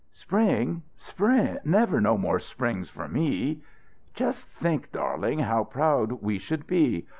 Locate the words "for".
2.89-3.07